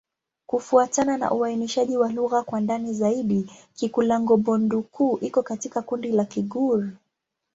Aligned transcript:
Kufuatana 0.45 1.17
na 1.17 1.31
uainishaji 1.31 1.97
wa 1.97 2.11
lugha 2.11 2.43
kwa 2.43 2.61
ndani 2.61 2.93
zaidi, 2.93 3.51
Kikulango-Bondoukou 3.75 5.25
iko 5.25 5.43
katika 5.43 5.81
kundi 5.81 6.11
la 6.11 6.25
Kigur. 6.25 6.89